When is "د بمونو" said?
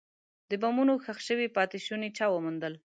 0.49-0.93